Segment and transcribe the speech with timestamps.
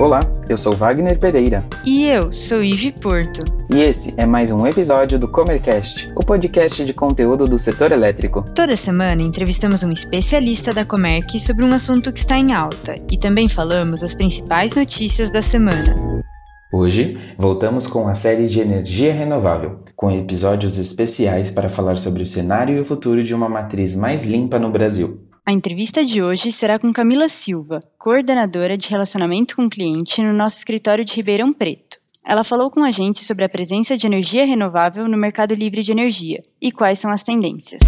[0.00, 1.62] Olá, eu sou Wagner Pereira.
[1.84, 3.44] E eu sou Ive Porto.
[3.70, 8.42] E esse é mais um episódio do Comercast, o podcast de conteúdo do setor elétrico.
[8.54, 13.18] Toda semana entrevistamos um especialista da Comerc sobre um assunto que está em alta e
[13.18, 15.94] também falamos as principais notícias da semana.
[16.72, 22.26] Hoje, voltamos com a série de energia renovável, com episódios especiais para falar sobre o
[22.26, 25.29] cenário e o futuro de uma matriz mais limpa no Brasil.
[25.50, 30.58] A entrevista de hoje será com Camila Silva, coordenadora de relacionamento com cliente no nosso
[30.58, 31.98] escritório de Ribeirão Preto.
[32.24, 35.90] Ela falou com a gente sobre a presença de energia renovável no mercado livre de
[35.90, 37.80] energia e quais são as tendências.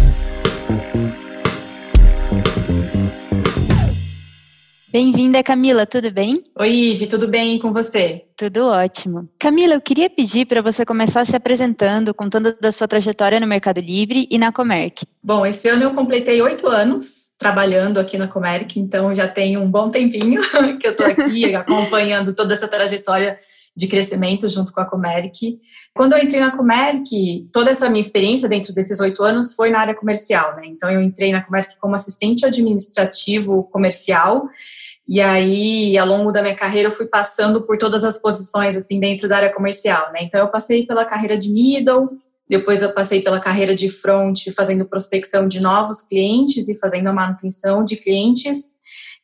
[4.93, 6.35] Bem-vinda, Camila, tudo bem?
[6.55, 8.25] Oi, Ive, tudo bem com você?
[8.37, 9.27] Tudo ótimo.
[9.39, 13.79] Camila, eu queria pedir para você começar se apresentando, contando da sua trajetória no Mercado
[13.79, 15.03] Livre e na Comerc.
[15.23, 19.67] Bom, esse ano eu completei oito anos trabalhando aqui na Comerc, então já tem um
[19.67, 20.39] bom tempinho
[20.79, 23.39] que eu estou aqui acompanhando toda essa trajetória
[23.75, 25.57] de crescimento junto com a Comerc.
[25.95, 29.79] Quando eu entrei na Comerc, toda essa minha experiência dentro desses oito anos foi na
[29.79, 30.67] área comercial, né?
[30.67, 34.47] Então eu entrei na Comerc como assistente administrativo comercial
[35.07, 38.99] e aí, ao longo da minha carreira, eu fui passando por todas as posições, assim,
[38.99, 40.19] dentro da área comercial, né?
[40.21, 42.09] Então, eu passei pela carreira de middle,
[42.47, 47.13] depois eu passei pela carreira de front, fazendo prospecção de novos clientes e fazendo a
[47.13, 48.73] manutenção de clientes.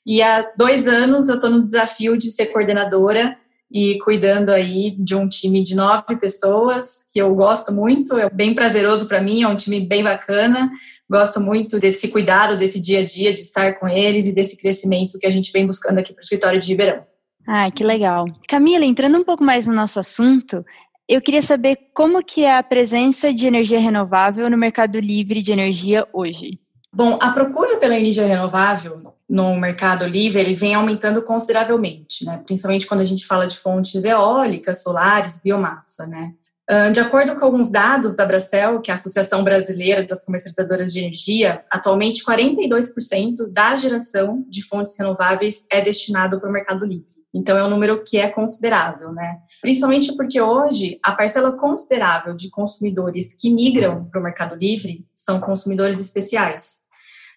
[0.06, 3.38] E há dois anos eu estou no desafio de ser coordenadora
[3.72, 8.54] e cuidando aí de um time de nove pessoas que eu gosto muito, é bem
[8.54, 10.72] prazeroso para mim, é um time bem bacana.
[11.10, 15.20] Gosto muito desse cuidado, desse dia a dia de estar com eles e desse crescimento
[15.20, 17.04] que a gente vem buscando aqui para o escritório de Ribeirão.
[17.48, 18.26] Ah, que legal.
[18.48, 20.64] Camila, entrando um pouco mais no nosso assunto,
[21.08, 25.52] eu queria saber como que é a presença de energia renovável no mercado livre de
[25.52, 26.60] energia hoje.
[26.94, 32.42] Bom, a procura pela energia renovável no mercado livre, ele vem aumentando consideravelmente, né?
[32.46, 36.34] Principalmente quando a gente fala de fontes eólicas, solares, biomassa, né?
[36.70, 40.94] Ah, de acordo com alguns dados da Bracel, que é a Associação Brasileira das Comercializadoras
[40.94, 47.18] de Energia, atualmente 42% da geração de fontes renováveis é destinado para o mercado livre.
[47.34, 49.40] Então é um número que é considerável, né?
[49.62, 55.40] Principalmente porque hoje a parcela considerável de consumidores que migram para o mercado livre são
[55.40, 56.88] consumidores especiais.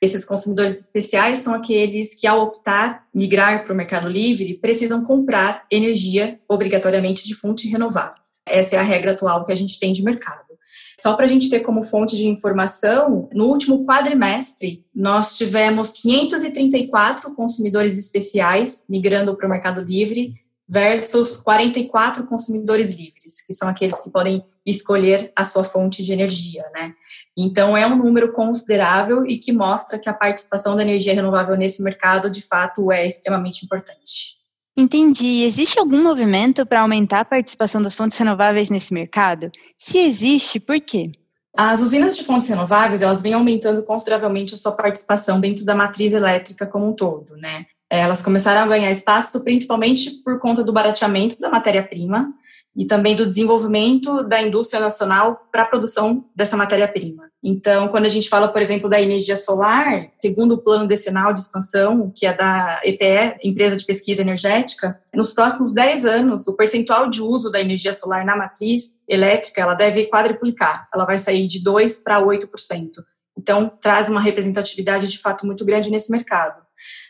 [0.02, 5.64] Esses consumidores especiais são aqueles que, ao optar migrar para o mercado livre, precisam comprar
[5.70, 8.20] energia obrigatoriamente de fonte renovável.
[8.44, 10.42] Essa é a regra atual que a gente tem de mercado.
[11.00, 17.32] Só para a gente ter como fonte de informação, no último quadrimestre, nós tivemos 534
[17.36, 20.34] consumidores especiais migrando para o Mercado Livre
[20.68, 26.64] versus 44 consumidores livres, que são aqueles que podem escolher a sua fonte de energia,
[26.72, 26.94] né?
[27.36, 31.82] Então é um número considerável e que mostra que a participação da energia renovável nesse
[31.82, 34.40] mercado de fato é extremamente importante.
[34.76, 35.42] Entendi.
[35.42, 39.50] Existe algum movimento para aumentar a participação das fontes renováveis nesse mercado?
[39.76, 41.12] Se existe, por quê?
[41.54, 46.12] As usinas de fontes renováveis, elas vêm aumentando consideravelmente a sua participação dentro da matriz
[46.12, 47.66] elétrica como um todo, né?
[47.94, 52.32] Elas começaram a ganhar espaço principalmente por conta do barateamento da matéria-prima
[52.74, 57.24] e também do desenvolvimento da indústria nacional para a produção dessa matéria-prima.
[57.44, 61.40] Então, quando a gente fala, por exemplo, da energia solar, segundo o plano decenal de
[61.40, 67.10] expansão, que é da EPE, Empresa de Pesquisa Energética, nos próximos 10 anos, o percentual
[67.10, 70.88] de uso da energia solar na matriz elétrica, ela deve quadriplicar.
[70.94, 72.48] Ela vai sair de 2 para 8%.
[73.36, 76.61] Então, traz uma representatividade de fato muito grande nesse mercado.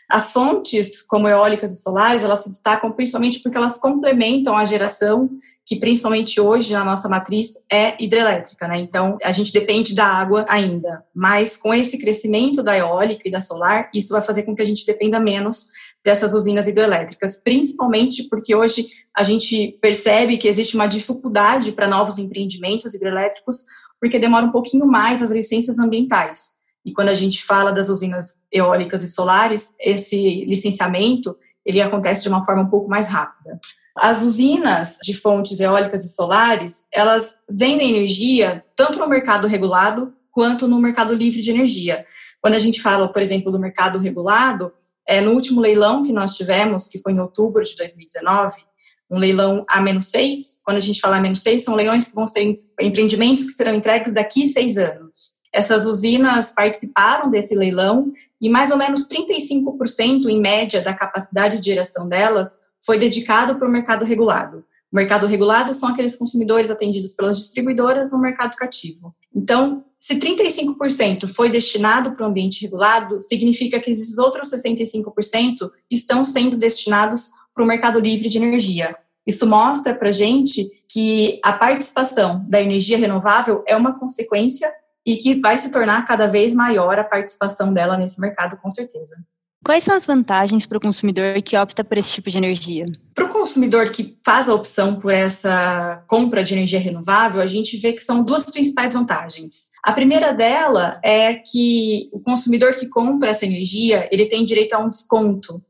[0.09, 5.29] As fontes, como eólicas e solares, elas se destacam principalmente porque elas complementam a geração
[5.65, 8.79] que principalmente hoje na nossa matriz é hidrelétrica, né?
[8.79, 13.39] Então a gente depende da água ainda, mas com esse crescimento da eólica e da
[13.39, 15.67] solar, isso vai fazer com que a gente dependa menos
[16.03, 22.17] dessas usinas hidrelétricas, principalmente porque hoje a gente percebe que existe uma dificuldade para novos
[22.19, 23.63] empreendimentos hidrelétricos,
[24.01, 26.61] porque demora um pouquinho mais as licenças ambientais.
[26.85, 31.35] E quando a gente fala das usinas eólicas e solares, esse licenciamento
[31.65, 33.59] ele acontece de uma forma um pouco mais rápida.
[33.95, 40.67] As usinas de fontes eólicas e solares, elas vendem energia tanto no mercado regulado quanto
[40.67, 42.05] no mercado livre de energia.
[42.41, 44.73] Quando a gente fala, por exemplo, do mercado regulado,
[45.07, 48.63] é, no último leilão que nós tivemos, que foi em outubro de 2019,
[49.09, 53.51] um leilão A-6, quando a gente fala A-6, são leilões que vão ser empreendimentos que
[53.51, 55.42] serão entregues daqui a seis anos.
[55.53, 58.11] Essas usinas participaram desse leilão
[58.41, 63.67] e mais ou menos 35% em média da capacidade de geração delas foi dedicado para
[63.67, 64.65] o mercado regulado.
[64.91, 69.15] O mercado regulado são aqueles consumidores atendidos pelas distribuidoras no mercado cativo.
[69.33, 76.25] Então, se 35% foi destinado para o ambiente regulado, significa que esses outros 65% estão
[76.25, 78.95] sendo destinados para o mercado livre de energia.
[79.25, 84.69] Isso mostra para a gente que a participação da energia renovável é uma consequência
[85.05, 89.15] e que vai se tornar cada vez maior a participação dela nesse mercado, com certeza.
[89.63, 92.85] Quais são as vantagens para o consumidor que opta por esse tipo de energia?
[93.15, 97.77] Para o consumidor que faz a opção por essa compra de energia renovável, a gente
[97.77, 99.69] vê que são duas principais vantagens.
[99.81, 104.79] A primeira dela é que o consumidor que compra essa energia, ele tem direito a
[104.79, 105.63] um desconto.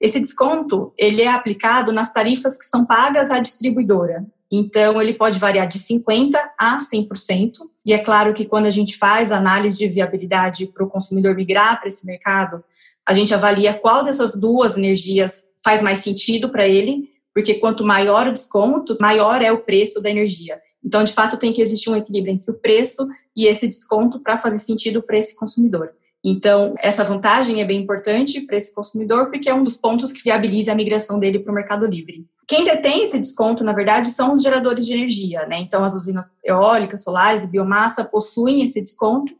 [0.00, 4.24] Esse desconto, ele é aplicado nas tarifas que são pagas à distribuidora.
[4.50, 7.52] Então, ele pode variar de 50% a 100%.
[7.84, 11.78] E é claro que quando a gente faz análise de viabilidade para o consumidor migrar
[11.78, 12.62] para esse mercado,
[13.06, 18.26] a gente avalia qual dessas duas energias faz mais sentido para ele, porque quanto maior
[18.26, 20.60] o desconto, maior é o preço da energia.
[20.84, 23.06] Então, de fato, tem que existir um equilíbrio entre o preço
[23.36, 25.92] e esse desconto para fazer sentido para esse consumidor.
[26.22, 30.22] Então, essa vantagem é bem importante para esse consumidor, porque é um dos pontos que
[30.22, 32.26] viabiliza a migração dele para o mercado livre.
[32.46, 35.58] Quem detém esse desconto, na verdade, são os geradores de energia, né?
[35.60, 39.32] Então, as usinas eólicas, solares e biomassa possuem esse desconto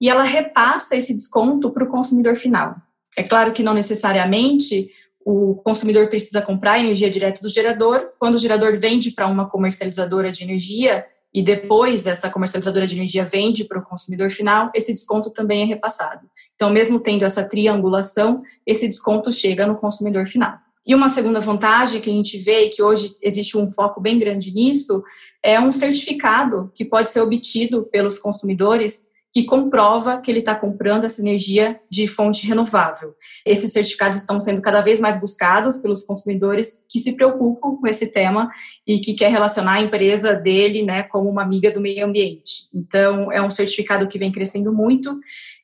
[0.00, 2.76] e ela repassa esse desconto para o consumidor final.
[3.16, 4.88] É claro que não necessariamente
[5.24, 8.10] o consumidor precisa comprar energia direto do gerador.
[8.18, 11.04] Quando o gerador vende para uma comercializadora de energia
[11.34, 15.64] e depois essa comercializadora de energia vende para o consumidor final, esse desconto também é
[15.64, 16.30] repassado.
[16.54, 20.56] Então, mesmo tendo essa triangulação, esse desconto chega no consumidor final.
[20.86, 24.18] E uma segunda vantagem que a gente vê e que hoje existe um foco bem
[24.18, 25.02] grande nisso
[25.42, 31.02] é um certificado que pode ser obtido pelos consumidores que comprova que ele está comprando
[31.02, 33.16] essa energia de fonte renovável.
[33.44, 38.12] Esses certificados estão sendo cada vez mais buscados pelos consumidores que se preocupam com esse
[38.12, 38.48] tema
[38.86, 42.68] e que quer relacionar a empresa dele, né, como uma amiga do meio ambiente.
[42.72, 45.18] Então, é um certificado que vem crescendo muito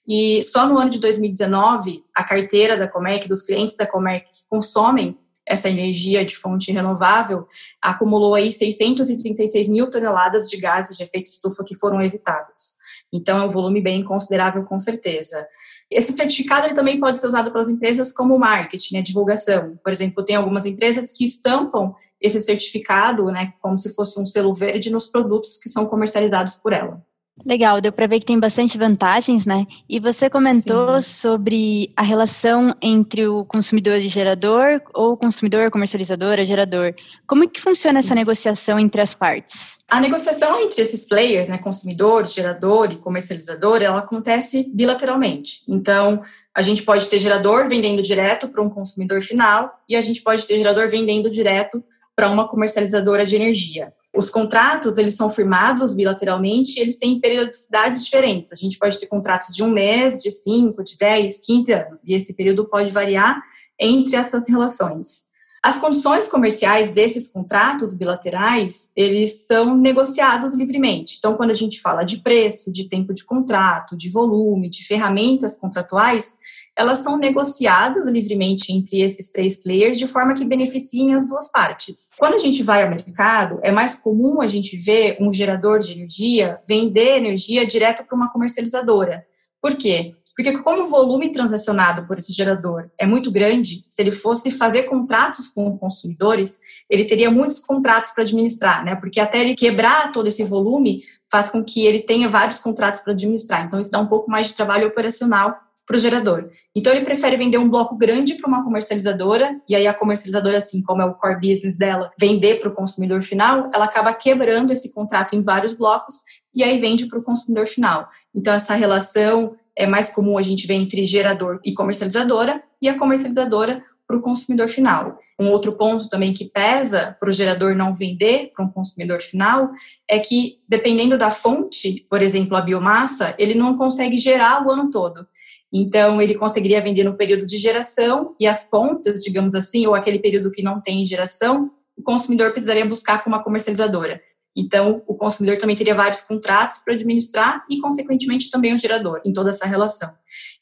[0.04, 4.48] e só no ano de 2019 a carteira da Comerc, dos clientes da Comerc que
[4.48, 5.16] consomem
[5.50, 7.44] essa energia de fonte renovável,
[7.82, 12.78] acumulou aí 636 mil toneladas de gases de efeito estufa que foram evitados.
[13.12, 15.44] Então, é um volume bem considerável, com certeza.
[15.90, 19.76] Esse certificado ele também pode ser usado pelas empresas como marketing, né, divulgação.
[19.82, 24.54] Por exemplo, tem algumas empresas que estampam esse certificado, né, como se fosse um selo
[24.54, 27.04] verde nos produtos que são comercializados por ela.
[27.44, 29.66] Legal, deu para ver que tem bastante vantagens, né?
[29.88, 31.10] E você comentou Sim.
[31.10, 36.94] sobre a relação entre o consumidor e gerador, ou consumidor, comercializadora, gerador.
[37.26, 38.14] Como é que funciona essa Isso.
[38.14, 39.80] negociação entre as partes?
[39.88, 45.62] A negociação entre esses players, né, consumidor, gerador e comercializador, ela acontece bilateralmente.
[45.66, 46.22] Então,
[46.54, 50.46] a gente pode ter gerador vendendo direto para um consumidor final e a gente pode
[50.46, 51.82] ter gerador vendendo direto
[52.14, 53.92] para uma comercializadora de energia.
[54.14, 58.52] Os contratos, eles são firmados bilateralmente e eles têm periodicidades diferentes.
[58.52, 62.02] A gente pode ter contratos de um mês, de cinco, de dez, quinze anos.
[62.06, 63.40] E esse período pode variar
[63.78, 65.30] entre essas relações.
[65.62, 71.16] As condições comerciais desses contratos bilaterais, eles são negociados livremente.
[71.18, 75.56] Então, quando a gente fala de preço, de tempo de contrato, de volume, de ferramentas
[75.56, 76.38] contratuais,
[76.76, 82.10] elas são negociadas livremente entre esses três players de forma que beneficiem as duas partes.
[82.18, 85.92] Quando a gente vai ao mercado, é mais comum a gente ver um gerador de
[85.92, 89.24] energia vender energia direto para uma comercializadora.
[89.60, 90.12] Por quê?
[90.34, 94.84] Porque como o volume transacionado por esse gerador é muito grande, se ele fosse fazer
[94.84, 98.94] contratos com consumidores, ele teria muitos contratos para administrar, né?
[98.96, 103.12] Porque até ele quebrar todo esse volume faz com que ele tenha vários contratos para
[103.12, 103.66] administrar.
[103.66, 105.58] Então isso dá um pouco mais de trabalho operacional
[105.90, 106.48] para o gerador.
[106.72, 110.80] Então, ele prefere vender um bloco grande para uma comercializadora, e aí a comercializadora, assim
[110.82, 114.94] como é o core business dela, vender para o consumidor final, ela acaba quebrando esse
[114.94, 116.22] contrato em vários blocos
[116.54, 118.08] e aí vende para o consumidor final.
[118.32, 122.96] Então, essa relação é mais comum a gente ver entre gerador e comercializadora, e a
[122.96, 125.18] comercializadora para o consumidor final.
[125.40, 129.70] Um outro ponto também que pesa para o gerador não vender para um consumidor final
[130.08, 134.88] é que, dependendo da fonte, por exemplo, a biomassa, ele não consegue gerar o ano
[134.90, 135.26] todo.
[135.72, 140.18] Então, ele conseguiria vender no período de geração e as pontas, digamos assim, ou aquele
[140.18, 144.20] período que não tem geração, o consumidor precisaria buscar com uma comercializadora.
[144.56, 149.32] Então, o consumidor também teria vários contratos para administrar e, consequentemente, também o gerador em
[149.32, 150.10] toda essa relação.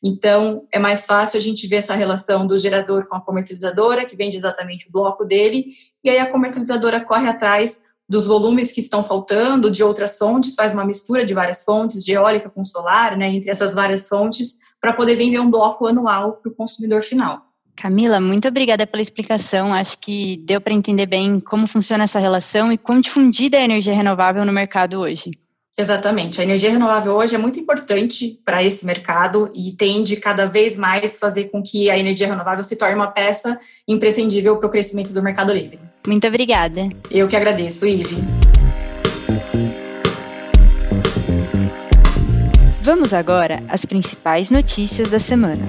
[0.02, 4.14] Então, é mais fácil a gente ver essa relação do gerador com a comercializadora, que
[4.14, 5.68] vende exatamente o bloco dele,
[6.04, 10.72] e aí a comercializadora corre atrás dos volumes que estão faltando, de outras fontes, faz
[10.72, 14.92] uma mistura de várias fontes, de eólica com solar, né, entre essas várias fontes, para
[14.92, 17.42] poder vender um bloco anual para o consumidor final.
[17.76, 19.72] Camila, muito obrigada pela explicação.
[19.72, 23.64] Acho que deu para entender bem como funciona essa relação e quão difundida é a
[23.64, 25.30] energia renovável no mercado hoje.
[25.78, 26.40] Exatamente.
[26.40, 31.16] A energia renovável hoje é muito importante para esse mercado e tende cada vez mais
[31.16, 33.56] fazer com que a energia renovável se torne uma peça
[33.86, 35.78] imprescindível para o crescimento do mercado livre.
[36.04, 36.88] Muito obrigada.
[37.08, 38.16] Eu que agradeço, Ive.
[42.82, 45.68] Vamos agora às principais notícias da semana.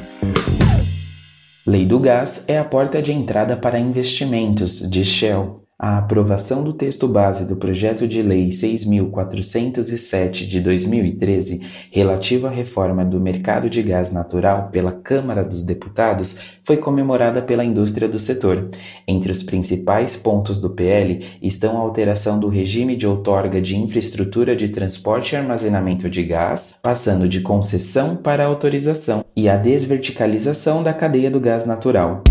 [1.67, 5.68] Lei do Gás é a porta de entrada para investimentos, diz Shell.
[5.81, 13.05] A aprovação do texto base do projeto de lei 6407 de 2013, relativo à reforma
[13.05, 18.69] do mercado de gás natural pela Câmara dos Deputados, foi comemorada pela indústria do setor.
[19.07, 24.57] Entre os principais pontos do PL estão a alteração do regime de outorga de infraestrutura
[24.57, 30.91] de transporte e armazenamento de gás, passando de concessão para autorização, e a desverticalização da
[30.93, 32.21] cadeia do gás natural.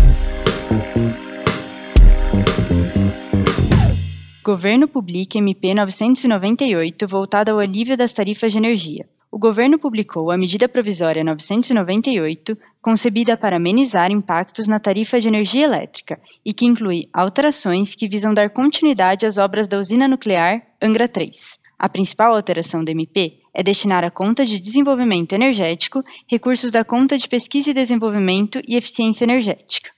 [4.51, 9.07] Governo publica MP 998 voltada ao alívio das tarifas de energia.
[9.31, 15.65] O governo publicou a medida provisória 998, concebida para amenizar impactos na tarifa de energia
[15.65, 21.07] elétrica e que inclui alterações que visam dar continuidade às obras da usina nuclear Angra
[21.07, 21.59] 3.
[21.77, 27.19] A principal alteração da MP é destinar à conta de desenvolvimento energético recursos da conta
[27.19, 29.91] de pesquisa e desenvolvimento e eficiência energética.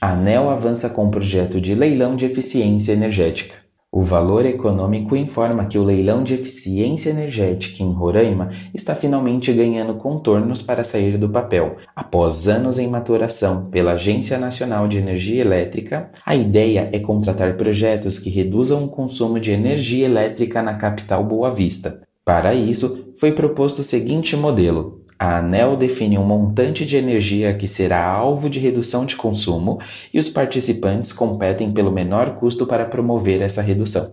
[0.00, 3.56] A ANEL avança com o projeto de leilão de eficiência energética.
[3.90, 9.94] O Valor Econômico informa que o leilão de eficiência energética em Roraima está finalmente ganhando
[9.94, 11.78] contornos para sair do papel.
[11.96, 18.20] Após anos em maturação pela Agência Nacional de Energia Elétrica, a ideia é contratar projetos
[18.20, 22.02] que reduzam o consumo de energia elétrica na capital Boa Vista.
[22.24, 27.66] Para isso, foi proposto o seguinte modelo: a ANEL define um montante de energia que
[27.66, 29.80] será alvo de redução de consumo
[30.14, 34.08] e os participantes competem pelo menor custo para promover essa redução.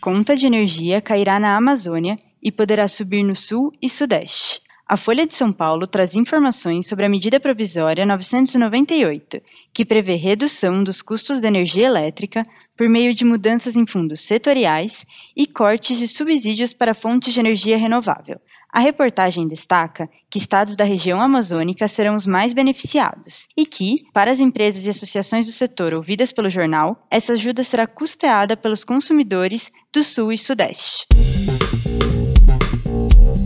[0.00, 4.65] Conta de energia cairá na Amazônia e poderá subir no Sul e Sudeste.
[4.88, 9.42] A Folha de São Paulo traz informações sobre a medida provisória 998,
[9.74, 12.40] que prevê redução dos custos da energia elétrica
[12.76, 15.04] por meio de mudanças em fundos setoriais
[15.36, 18.38] e cortes de subsídios para fontes de energia renovável.
[18.72, 24.30] A reportagem destaca que estados da região amazônica serão os mais beneficiados e que, para
[24.30, 29.72] as empresas e associações do setor ouvidas pelo jornal, essa ajuda será custeada pelos consumidores
[29.92, 31.06] do Sul e Sudeste.